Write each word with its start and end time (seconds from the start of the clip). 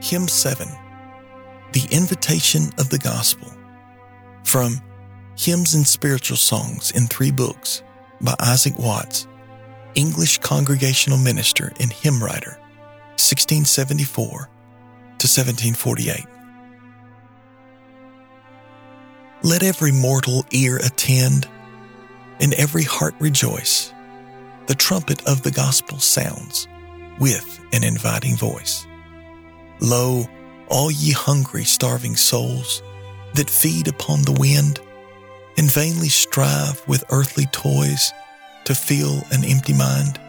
Hymn 0.00 0.28
7 0.28 0.66
The 1.72 1.86
Invitation 1.90 2.70
of 2.78 2.88
the 2.88 2.98
Gospel 2.98 3.52
from 4.44 4.80
Hymns 5.36 5.74
and 5.74 5.86
Spiritual 5.86 6.38
Songs 6.38 6.90
in 6.92 7.06
Three 7.06 7.30
Books 7.30 7.82
by 8.20 8.34
Isaac 8.40 8.78
Watts, 8.78 9.26
English 9.94 10.38
Congregational 10.38 11.18
Minister 11.18 11.72
and 11.80 11.92
Hymn 11.92 12.22
Writer, 12.22 12.58
1674 13.16 14.28
to 14.28 15.26
1748. 15.26 16.24
Let 19.42 19.62
every 19.62 19.92
mortal 19.92 20.44
ear 20.50 20.78
attend 20.78 21.46
and 22.40 22.54
every 22.54 22.84
heart 22.84 23.14
rejoice. 23.18 23.92
The 24.66 24.74
trumpet 24.74 25.26
of 25.26 25.42
the 25.42 25.50
gospel 25.50 25.98
sounds 25.98 26.68
with 27.18 27.60
an 27.72 27.84
inviting 27.84 28.36
voice. 28.36 28.86
Lo, 29.80 30.26
all 30.68 30.90
ye 30.90 31.12
hungry, 31.12 31.64
starving 31.64 32.14
souls 32.14 32.82
that 33.34 33.48
feed 33.48 33.88
upon 33.88 34.22
the 34.22 34.32
wind 34.32 34.78
and 35.56 35.70
vainly 35.70 36.08
strive 36.08 36.86
with 36.86 37.04
earthly 37.10 37.46
toys 37.46 38.12
to 38.64 38.74
fill 38.74 39.22
an 39.30 39.44
empty 39.44 39.72
mind. 39.72 40.20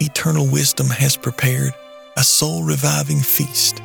Eternal 0.00 0.46
wisdom 0.46 0.88
has 0.88 1.16
prepared 1.16 1.72
a 2.16 2.22
soul 2.22 2.62
reviving 2.62 3.20
feast 3.20 3.80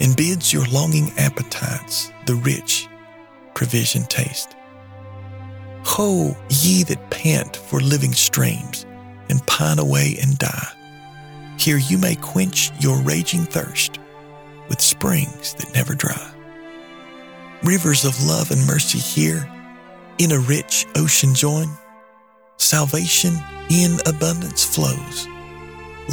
and 0.00 0.16
bids 0.16 0.52
your 0.52 0.64
longing 0.66 1.10
appetites 1.18 2.12
the 2.26 2.34
rich 2.36 2.88
provision 3.54 4.04
taste. 4.04 4.54
Ho, 5.84 6.36
ye 6.48 6.84
that 6.84 7.10
pant 7.10 7.56
for 7.56 7.80
living 7.80 8.12
streams 8.12 8.86
and 9.28 9.44
pine 9.46 9.80
away 9.80 10.16
and 10.22 10.38
die 10.38 10.72
here 11.62 11.78
you 11.78 11.96
may 11.96 12.16
quench 12.16 12.72
your 12.80 12.98
raging 13.02 13.44
thirst 13.44 14.00
with 14.68 14.80
springs 14.80 15.54
that 15.54 15.72
never 15.72 15.94
dry. 15.94 16.34
Rivers 17.62 18.04
of 18.04 18.20
love 18.24 18.50
and 18.50 18.66
mercy 18.66 18.98
here 18.98 19.48
in 20.18 20.32
a 20.32 20.40
rich 20.40 20.86
ocean 20.96 21.34
join. 21.34 21.68
Salvation 22.56 23.34
in 23.70 23.96
abundance 24.06 24.64
flows 24.64 25.28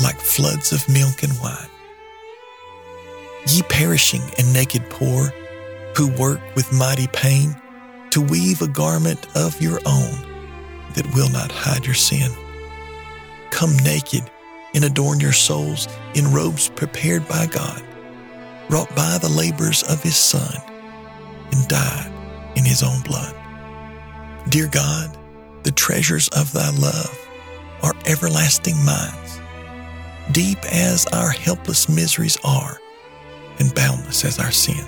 like 0.03 0.19
floods 0.19 0.71
of 0.71 0.87
milk 0.87 1.23
and 1.23 1.33
wine. 1.39 1.69
Ye 3.47 3.63
perishing 3.63 4.21
and 4.37 4.53
naked 4.53 4.87
poor, 4.91 5.33
who 5.97 6.09
work 6.19 6.41
with 6.55 6.71
mighty 6.71 7.07
pain 7.07 7.59
to 8.11 8.21
weave 8.21 8.61
a 8.61 8.67
garment 8.67 9.25
of 9.35 9.59
your 9.59 9.79
own 9.87 10.13
that 10.93 11.11
will 11.15 11.29
not 11.29 11.51
hide 11.51 11.85
your 11.85 11.95
sin. 11.95 12.31
Come 13.49 13.75
naked 13.77 14.29
and 14.73 14.83
adorn 14.83 15.19
your 15.19 15.33
souls 15.33 15.87
in 16.15 16.31
robes 16.31 16.69
prepared 16.69 17.27
by 17.27 17.47
God, 17.47 17.81
wrought 18.69 18.93
by 18.95 19.17
the 19.21 19.29
labors 19.29 19.83
of 19.83 20.01
His 20.03 20.15
Son, 20.15 20.55
and 21.51 21.67
dyed 21.67 22.11
in 22.55 22.63
His 22.63 22.83
own 22.83 23.01
blood. 23.01 23.35
Dear 24.49 24.67
God, 24.67 25.17
the 25.63 25.71
treasures 25.71 26.27
of 26.29 26.51
Thy 26.51 26.69
love 26.71 27.27
are 27.83 27.93
everlasting 28.05 28.75
mines, 28.85 29.39
deep 30.31 30.59
as 30.65 31.05
our 31.07 31.29
helpless 31.29 31.89
miseries 31.89 32.37
are, 32.43 32.79
and 33.59 33.73
boundless 33.75 34.25
as 34.25 34.39
our 34.39 34.51
sins. 34.51 34.85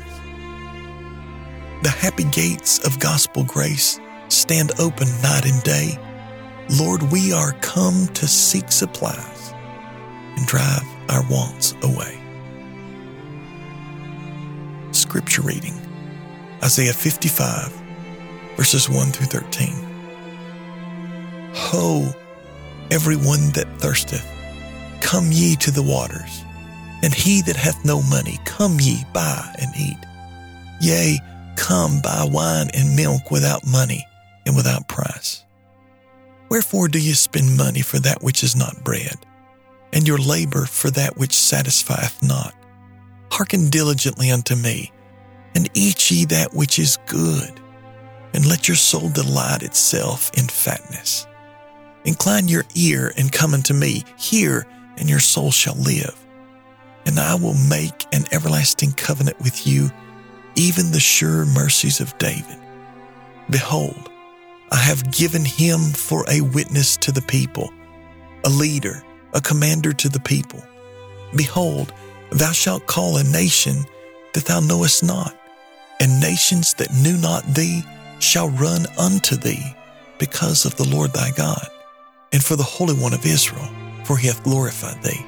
The 1.84 1.90
happy 1.90 2.26
gates 2.26 2.86
of 2.86 3.00
gospel 3.00 3.44
grace 3.44 4.00
stand 4.28 4.72
open 4.80 5.08
night 5.22 5.46
and 5.46 5.62
day. 5.64 5.98
Lord, 6.80 7.02
we 7.12 7.34
are 7.34 7.54
come 7.62 8.08
to 8.14 8.28
seek 8.28 8.72
supplies 8.72 9.31
and 10.38 10.46
drive 10.46 10.84
our 11.10 11.24
wants 11.30 11.76
away. 11.84 12.18
Scripture 14.92 15.42
reading 15.42 15.74
Isaiah 16.64 16.94
55, 16.94 17.72
verses 18.56 18.90
1 18.90 19.08
through 19.12 19.28
13. 19.28 19.92
Ho, 21.54 22.14
everyone 22.92 23.52
that 23.54 23.68
thirsteth, 23.80 24.26
come 25.02 25.32
ye 25.32 25.56
to 25.56 25.72
the 25.72 25.82
waters, 25.82 26.44
and 27.04 27.14
he 27.14 27.42
that 27.44 27.56
hath 27.56 27.84
no 27.84 28.02
money, 28.04 28.38
come 28.46 28.78
ye, 28.80 29.04
buy 29.14 29.56
and 29.60 29.72
eat. 29.76 29.98
Yea, 30.82 31.20
come 31.56 32.00
buy 32.02 32.28
wine 32.30 32.70
and 32.74 32.96
milk 32.96 33.32
without 33.32 33.66
money 33.66 34.06
and 34.46 34.56
without 34.56 34.88
price. 34.88 35.44
Wherefore 36.50 36.88
do 36.88 37.00
ye 37.00 37.14
spend 37.14 37.58
money 37.58 37.82
for 37.82 37.98
that 38.00 38.22
which 38.22 38.44
is 38.44 38.56
not 38.56 38.84
bread? 38.84 39.16
And 39.94 40.08
your 40.08 40.18
labor 40.18 40.66
for 40.66 40.90
that 40.92 41.18
which 41.18 41.34
satisfieth 41.34 42.22
not. 42.24 42.54
Hearken 43.32 43.70
diligently 43.70 44.32
unto 44.32 44.56
me, 44.56 44.92
and 45.56 45.70
eat 45.74 46.12
ye 46.12 46.26
that 46.26 46.54
which 46.54 46.80
is 46.80 46.98
good, 47.08 47.60
and 48.34 48.46
let 48.46 48.68
your 48.68 48.78
soul 48.78 49.10
delight 49.10 49.64
itself 49.64 50.32
in 50.38 50.48
fatness. 50.48 51.28
Incline 52.06 52.48
your 52.48 52.66
ear 52.76 53.14
and 53.18 53.32
come 53.32 53.54
unto 53.54 53.74
me, 53.74 54.04
hear, 54.18 54.66
and 54.98 55.10
your 55.10 55.20
soul 55.20 55.52
shall 55.52 55.76
live. 55.76 56.18
And 57.06 57.20
I 57.20 57.36
will 57.36 57.56
make 57.70 58.06
an 58.14 58.26
everlasting 58.32 58.94
covenant 58.94 59.40
with 59.40 59.68
you, 59.68 59.90
even 60.56 60.92
the 60.92 61.00
sure 61.00 61.46
mercies 61.46 62.00
of 62.00 62.18
David. 62.18 62.58
Behold, 63.50 64.10
I 64.72 64.78
have 64.78 65.12
given 65.12 65.44
him 65.44 65.80
for 65.80 66.26
a 66.30 66.42
witness 66.42 66.96
to 66.98 67.12
the 67.12 67.22
people, 67.24 67.72
a 68.46 68.50
leader 68.50 69.04
a 69.34 69.42
commander 69.42 69.94
to 69.94 70.10
the 70.10 70.20
people. 70.20 70.64
Behold, 71.36 71.94
thou 72.32 72.52
shalt 72.52 72.88
call 72.88 73.18
a 73.18 73.24
nation 73.24 73.86
that 74.34 74.46
thou 74.46 74.60
knowest 74.60 75.04
not, 75.04 75.36
and 76.00 76.20
nations 76.20 76.74
that 76.76 76.94
knew 76.94 77.18
not 77.18 77.46
thee 77.46 77.84
shall 78.20 78.50
run 78.50 78.86
unto 78.98 79.36
thee 79.36 79.76
because 80.20 80.66
of 80.66 80.76
the 80.76 80.88
Lord 80.88 81.14
thy 81.14 81.32
God, 81.32 81.68
and 82.32 82.44
for 82.44 82.56
the 82.56 82.64
Holy 82.64 82.94
One 82.94 83.14
of 83.14 83.26
Israel, 83.26 83.70
for 84.06 84.18
he 84.18 84.28
hath 84.28 84.44
glorified 84.44 85.02
thee. 85.04 85.26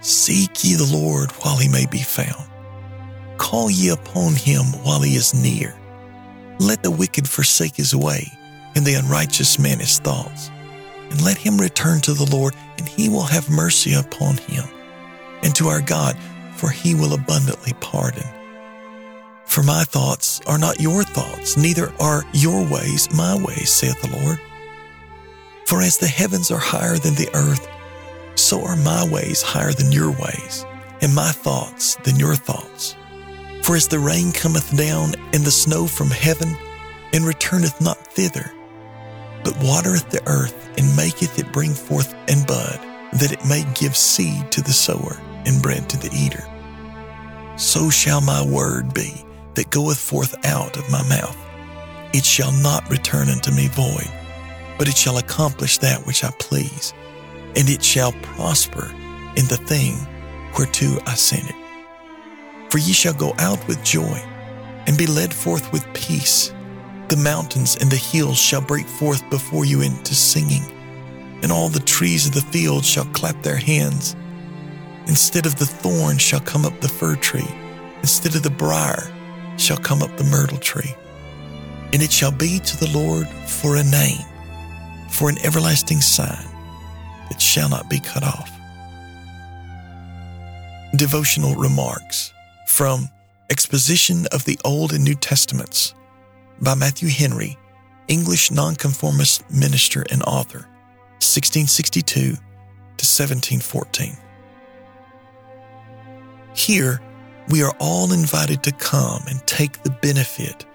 Seek 0.00 0.64
ye 0.64 0.74
the 0.74 0.90
Lord 0.92 1.30
while 1.32 1.56
he 1.56 1.68
may 1.68 1.86
be 1.86 1.98
found. 1.98 2.48
Call 3.36 3.70
ye 3.70 3.90
upon 3.90 4.34
him 4.34 4.64
while 4.82 5.00
he 5.00 5.16
is 5.16 5.34
near. 5.34 5.74
Let 6.60 6.82
the 6.82 6.90
wicked 6.90 7.28
forsake 7.28 7.76
his 7.76 7.94
way, 7.94 8.30
and 8.74 8.84
the 8.84 8.94
unrighteous 8.94 9.58
man 9.58 9.78
his 9.78 9.98
thoughts 9.98 10.50
and 11.10 11.22
let 11.22 11.38
him 11.38 11.58
return 11.58 12.00
to 12.02 12.14
the 12.14 12.28
Lord, 12.30 12.54
and 12.78 12.88
he 12.88 13.08
will 13.08 13.22
have 13.22 13.50
mercy 13.50 13.94
upon 13.94 14.36
him, 14.36 14.64
and 15.42 15.54
to 15.56 15.68
our 15.68 15.80
God, 15.80 16.16
for 16.56 16.70
he 16.70 16.94
will 16.94 17.14
abundantly 17.14 17.72
pardon. 17.80 18.26
For 19.46 19.62
my 19.62 19.84
thoughts 19.84 20.40
are 20.46 20.58
not 20.58 20.80
your 20.80 21.02
thoughts, 21.02 21.56
neither 21.56 21.92
are 22.00 22.24
your 22.32 22.64
ways 22.68 23.08
my 23.14 23.36
ways, 23.36 23.70
saith 23.70 24.00
the 24.02 24.20
Lord. 24.20 24.40
For 25.66 25.82
as 25.82 25.98
the 25.98 26.06
heavens 26.06 26.50
are 26.50 26.58
higher 26.58 26.96
than 26.96 27.14
the 27.14 27.30
earth, 27.34 27.66
so 28.34 28.62
are 28.64 28.76
my 28.76 29.08
ways 29.08 29.42
higher 29.42 29.72
than 29.72 29.90
your 29.90 30.10
ways, 30.10 30.64
and 31.00 31.14
my 31.14 31.30
thoughts 31.32 31.96
than 32.04 32.16
your 32.16 32.34
thoughts. 32.34 32.94
For 33.62 33.76
as 33.76 33.88
the 33.88 33.98
rain 33.98 34.32
cometh 34.32 34.76
down 34.76 35.14
and 35.32 35.44
the 35.44 35.50
snow 35.50 35.86
from 35.86 36.10
heaven, 36.10 36.56
and 37.12 37.24
returneth 37.24 37.80
not 37.80 37.98
thither, 37.98 38.52
but 39.44 39.56
watereth 39.62 40.10
the 40.10 40.26
earth 40.26 40.68
and 40.78 40.96
maketh 40.96 41.38
it 41.38 41.52
bring 41.52 41.72
forth 41.72 42.14
and 42.28 42.46
bud, 42.46 42.78
that 43.12 43.32
it 43.32 43.44
may 43.46 43.64
give 43.74 43.96
seed 43.96 44.50
to 44.52 44.62
the 44.62 44.72
sower 44.72 45.16
and 45.46 45.62
bread 45.62 45.88
to 45.90 45.96
the 45.98 46.14
eater. 46.14 46.44
So 47.56 47.90
shall 47.90 48.20
my 48.20 48.44
word 48.44 48.94
be 48.94 49.24
that 49.54 49.70
goeth 49.70 49.98
forth 49.98 50.34
out 50.46 50.76
of 50.76 50.90
my 50.90 51.02
mouth. 51.08 51.36
It 52.12 52.24
shall 52.24 52.52
not 52.52 52.88
return 52.90 53.28
unto 53.28 53.50
me 53.50 53.68
void, 53.68 54.10
but 54.78 54.88
it 54.88 54.96
shall 54.96 55.18
accomplish 55.18 55.78
that 55.78 56.06
which 56.06 56.24
I 56.24 56.30
please, 56.38 56.94
and 57.56 57.68
it 57.68 57.82
shall 57.82 58.12
prosper 58.22 58.90
in 59.36 59.46
the 59.46 59.60
thing 59.66 59.96
whereto 60.56 60.98
I 61.06 61.14
sent 61.14 61.48
it. 61.50 61.56
For 62.70 62.78
ye 62.78 62.92
shall 62.92 63.14
go 63.14 63.34
out 63.38 63.66
with 63.66 63.82
joy, 63.82 64.22
and 64.86 64.96
be 64.96 65.06
led 65.06 65.34
forth 65.34 65.70
with 65.72 65.86
peace 65.92 66.52
the 67.08 67.16
mountains 67.16 67.76
and 67.80 67.90
the 67.90 67.96
hills 67.96 68.38
shall 68.38 68.60
break 68.60 68.86
forth 68.86 69.28
before 69.30 69.64
you 69.64 69.82
into 69.82 70.14
singing, 70.14 70.62
and 71.42 71.50
all 71.50 71.68
the 71.68 71.80
trees 71.80 72.26
of 72.26 72.34
the 72.34 72.40
field 72.40 72.84
shall 72.84 73.06
clap 73.06 73.42
their 73.42 73.56
hands. 73.56 74.14
Instead 75.06 75.46
of 75.46 75.56
the 75.56 75.66
thorn 75.66 76.18
shall 76.18 76.40
come 76.40 76.66
up 76.66 76.80
the 76.80 76.88
fir 76.88 77.16
tree, 77.16 77.48
instead 78.00 78.34
of 78.34 78.42
the 78.42 78.50
brier 78.50 79.12
shall 79.56 79.78
come 79.78 80.02
up 80.02 80.14
the 80.16 80.24
myrtle 80.24 80.58
tree. 80.58 80.94
And 81.92 82.02
it 82.02 82.12
shall 82.12 82.32
be 82.32 82.58
to 82.58 82.76
the 82.76 82.90
Lord 82.90 83.26
for 83.46 83.76
a 83.76 83.84
name, 83.84 84.24
for 85.08 85.30
an 85.30 85.38
everlasting 85.42 86.02
sign 86.02 86.44
that 87.30 87.40
shall 87.40 87.68
not 87.68 87.88
be 87.88 88.00
cut 88.00 88.22
off. 88.22 88.50
Devotional 90.96 91.54
Remarks 91.54 92.32
from 92.66 93.08
Exposition 93.50 94.26
of 94.32 94.44
the 94.44 94.58
Old 94.64 94.92
and 94.92 95.02
New 95.02 95.14
Testaments 95.14 95.94
by 96.60 96.74
Matthew 96.74 97.08
Henry, 97.08 97.56
English 98.08 98.50
Nonconformist 98.50 99.50
minister 99.50 100.04
and 100.10 100.22
author, 100.22 100.68
1662 101.20 102.20
to 102.20 103.04
1714. 103.04 104.16
here, 106.58 107.00
we 107.48 107.62
are 107.62 107.74
all 107.78 108.12
invited 108.12 108.62
to 108.62 108.72
come 108.72 109.22
and 109.28 109.46
take 109.46 109.82
the 109.82 109.90
benefit 110.02 110.66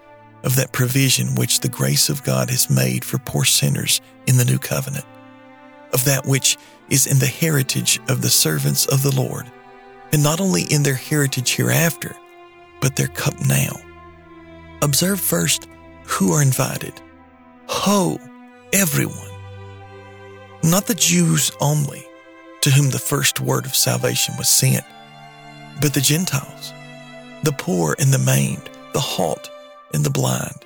of 0.43 0.55
that 0.55 0.71
provision 0.71 1.35
which 1.35 1.59
the 1.59 1.69
grace 1.69 2.09
of 2.09 2.23
God 2.23 2.49
has 2.49 2.69
made 2.69 3.05
for 3.05 3.17
poor 3.19 3.45
sinners 3.45 4.01
in 4.27 4.37
the 4.37 4.45
new 4.45 4.57
covenant, 4.57 5.05
of 5.93 6.05
that 6.05 6.25
which 6.25 6.57
is 6.89 7.07
in 7.07 7.19
the 7.19 7.27
heritage 7.27 7.99
of 8.09 8.21
the 8.21 8.29
servants 8.29 8.85
of 8.87 9.03
the 9.03 9.15
Lord, 9.15 9.51
and 10.11 10.23
not 10.23 10.41
only 10.41 10.63
in 10.63 10.83
their 10.83 10.95
heritage 10.95 11.55
hereafter, 11.55 12.15
but 12.81 12.95
their 12.95 13.07
cup 13.07 13.35
now. 13.45 13.75
Observe 14.81 15.19
first 15.19 15.67
who 16.05 16.33
are 16.33 16.41
invited. 16.41 17.01
Ho, 17.67 18.19
everyone. 18.71 19.31
Not 20.63 20.87
the 20.87 20.95
Jews 20.95 21.51
only, 21.59 22.05
to 22.61 22.69
whom 22.69 22.89
the 22.89 22.99
first 22.99 23.39
word 23.39 23.65
of 23.65 23.75
salvation 23.75 24.35
was 24.37 24.49
sent, 24.49 24.85
but 25.81 25.93
the 25.93 26.01
Gentiles, 26.01 26.71
the 27.43 27.51
poor 27.51 27.95
and 27.99 28.13
the 28.13 28.19
maimed, 28.19 28.69
the 28.93 28.99
halt 28.99 29.49
and 29.93 30.03
the 30.05 30.09
blind, 30.09 30.63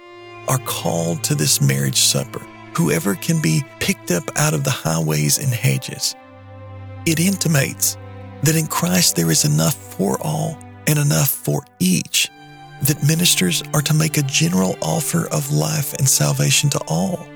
are 0.47 0.59
called 0.59 1.23
to 1.23 1.35
this 1.35 1.61
marriage 1.61 1.97
supper. 1.97 2.45
Whoever 2.77 3.15
can 3.15 3.41
be 3.41 3.63
picked 3.79 4.11
up 4.11 4.23
out 4.35 4.53
of 4.53 4.63
the 4.63 4.69
highways 4.69 5.39
and 5.39 5.47
hedges. 5.47 6.15
It 7.07 7.19
intimates 7.19 7.97
that 8.43 8.55
in 8.55 8.67
Christ 8.67 9.15
there 9.15 9.31
is 9.31 9.45
enough 9.45 9.75
for 9.95 10.17
all 10.21 10.57
and 10.85 10.99
enough 10.99 11.29
for 11.29 11.63
each, 11.79 12.29
that 12.83 13.03
ministers 13.03 13.63
are 13.73 13.81
to 13.81 13.93
make 13.93 14.17
a 14.17 14.23
general 14.23 14.77
offer 14.81 15.27
of 15.27 15.51
life 15.51 15.93
and 15.93 16.07
salvation 16.07 16.69
to 16.69 16.79
all. 16.87 17.27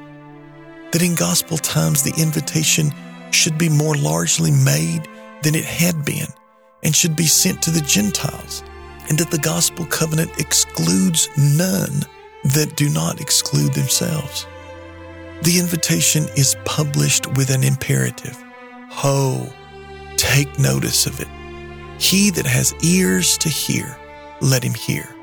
That 0.92 1.02
in 1.02 1.16
gospel 1.16 1.58
times 1.58 2.04
the 2.04 2.14
invitation 2.22 2.92
should 3.32 3.58
be 3.58 3.70
more 3.70 3.96
largely 3.96 4.52
made 4.52 5.08
than 5.42 5.56
it 5.56 5.66
had 5.66 6.06
been 6.06 6.28
and 6.84 6.96
should 6.96 7.16
be 7.16 7.26
sent 7.26 7.62
to 7.62 7.72
the 7.72 7.82
Gentiles, 7.82 8.64
and 9.10 9.18
that 9.18 9.32
the 9.32 9.38
gospel 9.38 9.86
covenant 9.86 10.32
excludes 10.40 11.30
none 11.38 12.02
that 12.44 12.76
do 12.76 12.90
not 12.90 13.22
exclude 13.22 13.74
themselves. 13.74 14.48
The 15.44 15.60
invitation 15.60 16.26
is 16.36 16.56
published 16.66 17.28
with 17.36 17.50
an 17.50 17.64
imperative 17.64 18.44
Ho, 18.90 19.48
take 20.18 20.60
notice 20.60 21.06
of 21.06 21.20
it. 21.22 21.28
He 22.00 22.30
that 22.32 22.46
has 22.46 22.76
ears 22.84 23.38
to 23.38 23.50
hear, 23.50 23.98
let 24.42 24.64
him 24.64 24.74
hear. 24.74 25.16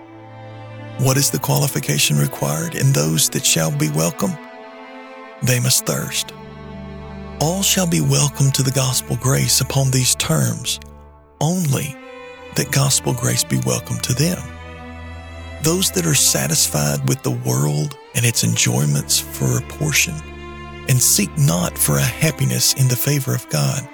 What 0.99 1.17
is 1.17 1.31
the 1.31 1.39
qualification 1.39 2.19
required 2.19 2.75
in 2.75 2.91
those 2.93 3.31
that 3.31 3.47
shall 3.47 3.71
be 3.71 3.89
welcome? 3.91 4.33
They 5.45 5.61
must 5.61 5.87
thirst. 5.87 6.33
All 7.41 7.63
shall 7.63 7.87
be 7.87 8.01
welcome 8.01 8.51
to 8.51 8.65
the 8.65 8.73
gospel 8.73 9.15
grace 9.15 9.61
upon 9.61 9.93
these 9.93 10.17
terms, 10.17 10.81
only 11.41 11.95
that 12.57 12.73
gospel 12.73 13.15
grace 13.15 13.45
be 13.45 13.61
welcome 13.65 13.99
to 13.99 14.13
them. 14.13 14.43
Those 15.63 15.93
that 15.93 16.05
are 16.05 16.17
satisfied 16.17 17.09
with 17.09 17.23
the 17.23 17.39
world 17.47 17.97
and 18.17 18.27
its 18.27 18.43
enjoyments 18.43 19.21
for 19.21 19.57
a 19.59 19.69
portion, 19.79 20.15
and 20.89 21.01
seek 21.01 21.31
not 21.39 21.79
for 21.79 21.99
a 21.99 22.03
happiness 22.03 22.75
in 22.75 22.89
the 22.89 22.97
favor 22.97 23.37
of 23.37 23.49
God. 23.51 23.89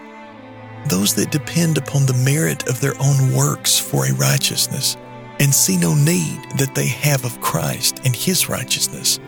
Those 0.88 1.14
that 1.16 1.30
depend 1.30 1.76
upon 1.76 2.06
the 2.06 2.14
merit 2.24 2.66
of 2.66 2.80
their 2.80 2.94
own 2.98 3.34
works 3.34 3.78
for 3.78 4.06
a 4.06 4.14
righteousness, 4.14 4.96
and 5.40 5.54
see 5.54 5.76
no 5.76 5.94
need 5.94 6.40
that 6.58 6.75
they 6.75 6.86
have 6.86 7.25
of 7.25 7.40
Christ 7.40 8.00
and 8.04 8.14
His 8.14 8.48
righteousness. 8.48 9.20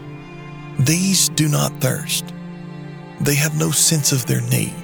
These 0.78 1.30
do 1.30 1.48
not 1.48 1.72
thirst 1.80 2.32
they 3.20 3.34
have 3.34 3.58
no 3.58 3.70
sense 3.70 4.12
of 4.12 4.26
their 4.26 4.42
need, 4.42 4.74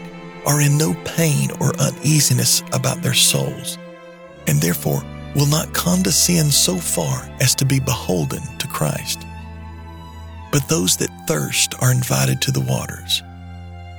are 0.46 0.60
in 0.60 0.78
no 0.78 0.94
pain 1.04 1.50
or 1.60 1.76
uneasiness 1.78 2.62
about 2.72 3.02
their 3.02 3.14
souls, 3.14 3.78
and 4.46 4.60
therefore 4.60 5.02
will 5.34 5.46
not 5.46 5.72
condescend 5.72 6.52
so 6.52 6.76
far 6.76 7.28
as 7.40 7.54
to 7.54 7.64
be 7.64 7.78
beholden 7.78 8.42
to 8.58 8.66
Christ. 8.69 9.20
But 10.50 10.69
those 10.69 10.96
that 10.98 11.10
thirst 11.26 11.74
are 11.80 11.92
invited 11.92 12.40
to 12.42 12.52
the 12.52 12.60
waters, 12.60 13.22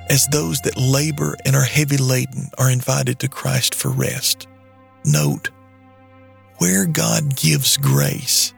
as 0.10 0.28
those 0.28 0.60
that 0.62 0.78
labor 0.78 1.36
and 1.46 1.56
are 1.56 1.64
heavy 1.64 1.98
laden 1.98 2.50
are 2.58 2.70
invited 2.70 3.20
to 3.20 3.28
Christ 3.28 3.74
for 3.74 3.90
rest. 3.90 4.48
Note, 5.06 5.50
where 6.58 6.86
God 6.86 7.36
gives 7.36 7.78
grace, 7.78 8.54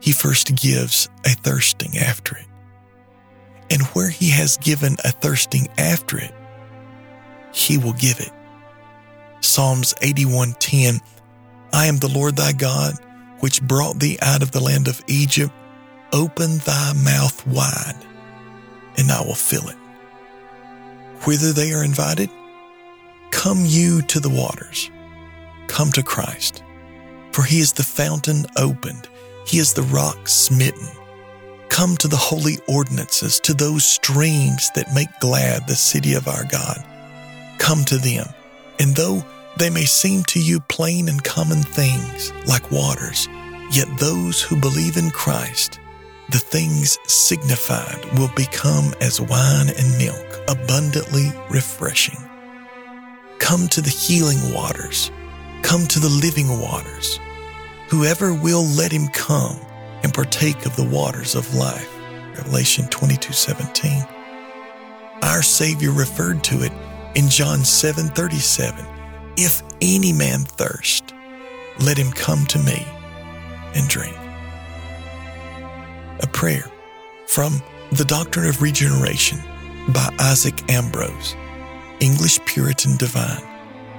He 0.00 0.12
first 0.12 0.54
gives 0.54 1.08
a 1.24 1.30
thirsting 1.30 1.98
after 1.98 2.36
it 2.36 2.46
and 3.70 3.82
where 3.88 4.08
he 4.08 4.30
has 4.30 4.56
given 4.58 4.96
a 5.04 5.10
thirsting 5.10 5.68
after 5.78 6.18
it, 6.18 6.32
he 7.52 7.78
will 7.78 7.92
give 7.94 8.20
it. 8.20 8.32
Psalms 9.40 9.94
81:10 10.00 11.00
I 11.72 11.86
am 11.86 11.98
the 11.98 12.08
Lord 12.08 12.36
thy 12.36 12.52
God, 12.52 12.94
which 13.40 13.62
brought 13.62 13.98
thee 13.98 14.18
out 14.22 14.42
of 14.42 14.52
the 14.52 14.60
land 14.60 14.88
of 14.88 15.02
Egypt. 15.06 15.52
Open 16.12 16.58
thy 16.58 16.92
mouth 16.92 17.44
wide, 17.46 17.98
and 18.96 19.10
I 19.10 19.20
will 19.22 19.34
fill 19.34 19.68
it. 19.68 19.76
Whither 21.24 21.52
they 21.52 21.72
are 21.72 21.82
invited, 21.82 22.30
come 23.32 23.64
you 23.66 24.02
to 24.02 24.20
the 24.20 24.28
waters. 24.28 24.90
Come 25.66 25.90
to 25.92 26.02
Christ, 26.02 26.62
for 27.34 27.42
he 27.42 27.58
is 27.58 27.72
the 27.72 27.82
fountain 27.82 28.46
opened, 28.56 29.08
he 29.44 29.58
is 29.58 29.74
the 29.74 29.82
rock 29.82 30.28
smitten. 30.28 30.86
Come 31.68 31.96
to 31.96 32.06
the 32.06 32.16
holy 32.16 32.58
ordinances, 32.68 33.40
to 33.40 33.52
those 33.52 33.84
streams 33.84 34.70
that 34.76 34.94
make 34.94 35.08
glad 35.18 35.66
the 35.66 35.74
city 35.74 36.14
of 36.14 36.28
our 36.28 36.44
God. 36.44 36.78
Come 37.58 37.84
to 37.86 37.98
them, 37.98 38.28
and 38.78 38.94
though 38.94 39.24
they 39.58 39.68
may 39.68 39.84
seem 39.84 40.22
to 40.24 40.40
you 40.40 40.60
plain 40.60 41.08
and 41.08 41.24
common 41.24 41.64
things 41.64 42.32
like 42.46 42.70
waters, 42.70 43.26
yet 43.72 43.88
those 43.98 44.40
who 44.40 44.54
believe 44.54 44.96
in 44.96 45.10
Christ, 45.10 45.80
the 46.30 46.38
things 46.38 46.96
signified 47.08 48.04
will 48.16 48.30
become 48.36 48.94
as 49.00 49.20
wine 49.20 49.70
and 49.76 49.98
milk, 49.98 50.40
abundantly 50.48 51.32
refreshing. 51.50 52.22
Come 53.40 53.66
to 53.68 53.80
the 53.80 53.90
healing 53.90 54.54
waters. 54.54 55.10
Come 55.62 55.86
to 55.88 55.98
the 55.98 56.08
living 56.08 56.60
waters. 56.60 57.18
Whoever 57.94 58.34
will 58.34 58.64
let 58.64 58.90
him 58.90 59.06
come 59.06 59.56
and 60.02 60.12
partake 60.12 60.66
of 60.66 60.74
the 60.74 60.82
waters 60.82 61.36
of 61.36 61.54
life. 61.54 61.88
Revelation 62.36 62.88
22:17. 62.88 64.04
Our 65.22 65.42
Savior 65.42 65.92
referred 65.92 66.42
to 66.44 66.64
it 66.64 66.72
in 67.14 67.28
John 67.28 67.64
7:37. 67.64 68.84
If 69.36 69.62
any 69.80 70.12
man 70.12 70.44
thirst, 70.44 71.14
let 71.78 71.96
him 71.96 72.10
come 72.10 72.44
to 72.46 72.58
me 72.58 72.84
and 73.76 73.88
drink. 73.88 74.16
A 76.20 76.26
prayer 76.26 76.68
from 77.28 77.62
The 77.92 78.04
Doctrine 78.04 78.48
of 78.48 78.60
Regeneration 78.60 79.40
by 79.90 80.12
Isaac 80.18 80.68
Ambrose, 80.68 81.36
English 82.00 82.40
Puritan 82.44 82.96
Divine, 82.96 83.46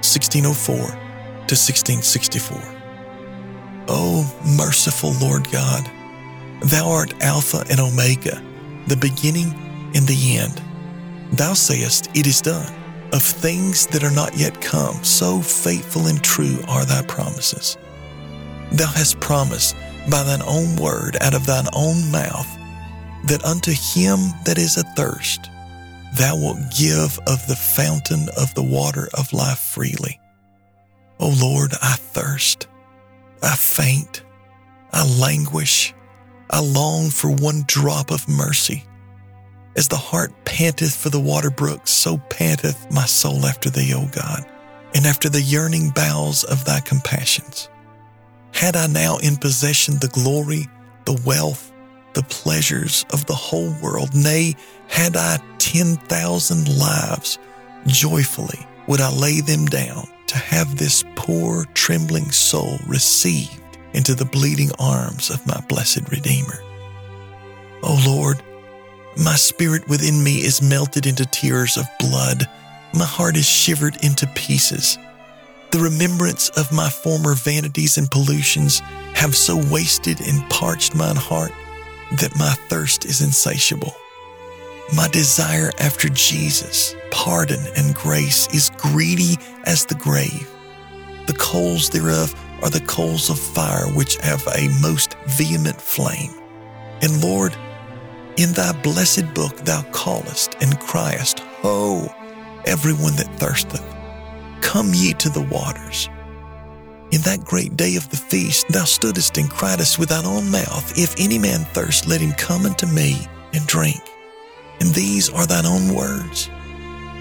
1604 0.02 0.86
to 1.46 1.56
1664. 1.56 2.75
O 3.88 4.24
merciful 4.56 5.12
Lord 5.20 5.50
God, 5.50 5.88
Thou 6.60 6.90
art 6.90 7.14
Alpha 7.22 7.64
and 7.70 7.80
Omega, 7.80 8.42
the 8.86 8.96
beginning 8.96 9.54
and 9.94 10.06
the 10.06 10.36
end. 10.38 10.62
Thou 11.32 11.52
sayest, 11.52 12.08
It 12.14 12.26
is 12.26 12.40
done. 12.40 12.72
Of 13.12 13.22
things 13.22 13.86
that 13.88 14.02
are 14.02 14.10
not 14.10 14.36
yet 14.36 14.60
come, 14.60 15.02
so 15.04 15.40
faithful 15.40 16.08
and 16.08 16.22
true 16.22 16.58
are 16.66 16.84
thy 16.84 17.02
promises. 17.02 17.76
Thou 18.72 18.88
hast 18.88 19.20
promised 19.20 19.76
by 20.10 20.22
thine 20.24 20.42
own 20.42 20.76
word 20.76 21.16
out 21.20 21.34
of 21.34 21.46
thine 21.46 21.66
own 21.72 22.10
mouth 22.10 22.48
that 23.26 23.44
unto 23.44 23.70
him 23.70 24.18
that 24.44 24.58
is 24.58 24.76
athirst, 24.76 25.50
thou 26.14 26.36
wilt 26.36 26.58
give 26.76 27.18
of 27.26 27.46
the 27.46 27.56
fountain 27.56 28.28
of 28.36 28.54
the 28.54 28.62
water 28.62 29.08
of 29.14 29.32
life 29.32 29.58
freely. 29.58 30.20
O 31.20 31.34
Lord, 31.40 31.72
I 31.80 31.94
thirst, 31.94 32.66
I 33.42 33.54
faint, 33.54 34.22
I 34.92 35.06
languish, 35.06 35.94
I 36.50 36.60
long 36.60 37.10
for 37.10 37.30
one 37.30 37.64
drop 37.66 38.10
of 38.10 38.28
mercy. 38.28 38.84
As 39.76 39.88
the 39.88 39.96
hart 39.96 40.32
panteth 40.44 40.94
for 40.94 41.10
the 41.10 41.20
water 41.20 41.50
brooks, 41.50 41.90
so 41.90 42.18
panteth 42.30 42.90
my 42.90 43.04
soul 43.04 43.44
after 43.44 43.68
thee, 43.68 43.92
O 43.94 44.06
God, 44.06 44.46
and 44.94 45.06
after 45.06 45.28
the 45.28 45.42
yearning 45.42 45.90
bowels 45.90 46.44
of 46.44 46.64
thy 46.64 46.80
compassions. 46.80 47.68
Had 48.52 48.74
I 48.74 48.86
now 48.86 49.18
in 49.18 49.36
possession 49.36 49.98
the 49.98 50.08
glory, 50.08 50.66
the 51.04 51.20
wealth, 51.26 51.72
the 52.14 52.22
pleasures 52.22 53.04
of 53.12 53.26
the 53.26 53.34
whole 53.34 53.74
world, 53.82 54.14
nay, 54.14 54.54
had 54.88 55.16
I 55.16 55.38
ten 55.58 55.96
thousand 55.96 56.68
lives, 56.78 57.38
joyfully 57.86 58.66
would 58.88 59.00
I 59.00 59.12
lay 59.12 59.40
them 59.40 59.66
down 59.66 60.08
to 60.36 60.54
have 60.54 60.76
this 60.76 61.02
poor, 61.14 61.64
trembling 61.72 62.30
soul 62.30 62.78
received 62.86 63.78
into 63.94 64.14
the 64.14 64.26
bleeding 64.26 64.70
arms 64.78 65.30
of 65.30 65.46
my 65.46 65.58
blessed 65.66 66.10
Redeemer. 66.10 66.58
O 67.82 67.84
oh 67.84 68.04
Lord, 68.06 68.42
my 69.24 69.34
spirit 69.34 69.88
within 69.88 70.22
me 70.22 70.44
is 70.44 70.60
melted 70.60 71.06
into 71.06 71.24
tears 71.24 71.78
of 71.78 71.86
blood. 71.98 72.44
My 72.92 73.06
heart 73.06 73.36
is 73.36 73.46
shivered 73.46 73.96
into 74.04 74.26
pieces. 74.34 74.98
The 75.70 75.78
remembrance 75.78 76.50
of 76.50 76.70
my 76.70 76.90
former 76.90 77.34
vanities 77.34 77.96
and 77.96 78.10
pollutions 78.10 78.80
have 79.14 79.34
so 79.34 79.56
wasted 79.70 80.20
and 80.20 80.48
parched 80.50 80.94
mine 80.94 81.16
heart 81.16 81.52
that 82.18 82.36
my 82.36 82.52
thirst 82.68 83.06
is 83.06 83.22
insatiable. 83.22 83.94
My 84.94 85.08
desire 85.08 85.72
after 85.80 86.08
Jesus, 86.08 86.94
pardon, 87.10 87.60
and 87.76 87.94
grace 87.94 88.46
is 88.54 88.70
greedy 88.76 89.36
as 89.64 89.84
the 89.84 89.96
grave. 89.96 90.48
The 91.26 91.32
coals 91.32 91.90
thereof 91.90 92.32
are 92.62 92.70
the 92.70 92.84
coals 92.86 93.28
of 93.28 93.38
fire 93.38 93.88
which 93.88 94.16
have 94.18 94.46
a 94.46 94.68
most 94.80 95.14
vehement 95.26 95.80
flame. 95.80 96.32
And 97.02 97.20
Lord, 97.20 97.56
in 98.36 98.52
thy 98.52 98.72
blessed 98.82 99.34
book 99.34 99.56
thou 99.58 99.82
callest 99.90 100.54
and 100.60 100.78
criest, 100.78 101.40
Ho, 101.62 102.08
everyone 102.64 103.16
that 103.16 103.40
thirsteth, 103.40 103.84
come 104.60 104.92
ye 104.94 105.14
to 105.14 105.28
the 105.28 105.42
waters. 105.42 106.08
In 107.10 107.22
that 107.22 107.44
great 107.44 107.76
day 107.76 107.96
of 107.96 108.08
the 108.10 108.16
feast 108.16 108.68
thou 108.68 108.84
stoodest 108.84 109.36
and 109.36 109.50
criedest 109.50 109.98
with 109.98 110.10
thine 110.10 110.26
own 110.26 110.48
mouth, 110.48 110.96
If 110.96 111.18
any 111.18 111.38
man 111.38 111.64
thirst, 111.74 112.06
let 112.06 112.20
him 112.20 112.32
come 112.34 112.66
unto 112.66 112.86
me 112.86 113.26
and 113.52 113.66
drink. 113.66 114.00
And 114.80 114.90
these 114.94 115.30
are 115.30 115.46
thine 115.46 115.66
own 115.66 115.94
words. 115.94 116.50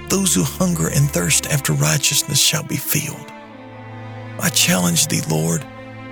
Those 0.09 0.35
who 0.35 0.43
hunger 0.43 0.87
and 0.87 1.09
thirst 1.09 1.47
after 1.47 1.73
righteousness 1.73 2.39
shall 2.39 2.63
be 2.63 2.77
filled. 2.77 3.31
I 4.39 4.49
challenge 4.49 5.07
thee, 5.07 5.21
Lord, 5.29 5.65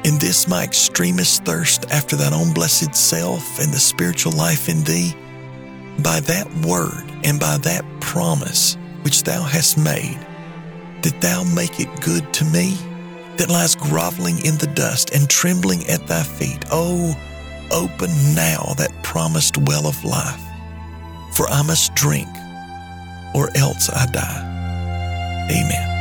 in 0.03 0.17
this 0.17 0.47
my 0.47 0.63
extremest 0.63 1.43
thirst 1.45 1.91
after 1.91 2.15
thine 2.15 2.33
own 2.33 2.53
blessed 2.53 2.95
self 2.95 3.59
and 3.59 3.71
the 3.71 3.79
spiritual 3.79 4.31
life 4.31 4.69
in 4.69 4.83
thee, 4.83 5.13
by 5.99 6.21
that 6.21 6.51
word 6.65 7.03
and 7.23 7.39
by 7.39 7.57
that 7.59 7.85
promise 7.99 8.77
which 9.03 9.23
thou 9.23 9.43
hast 9.43 9.77
made, 9.77 10.17
that 11.01 11.21
thou 11.21 11.43
make 11.43 11.79
it 11.79 12.01
good 12.01 12.33
to 12.33 12.45
me, 12.45 12.77
that 13.37 13.49
lies 13.49 13.75
groveling 13.75 14.43
in 14.45 14.57
the 14.57 14.71
dust 14.75 15.13
and 15.13 15.29
trembling 15.29 15.85
at 15.87 16.07
thy 16.07 16.23
feet. 16.23 16.63
Oh, 16.71 17.15
open 17.71 18.09
now 18.33 18.73
that 18.77 18.91
promised 19.03 19.57
well 19.57 19.87
of 19.87 20.03
life 20.03 20.41
for 21.33 21.49
I 21.49 21.61
must 21.63 21.95
drink, 21.95 22.29
or 23.33 23.49
else 23.55 23.89
I 23.89 24.05
die. 24.07 25.47
Amen. 25.49 25.92